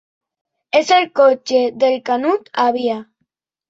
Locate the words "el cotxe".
0.95-1.63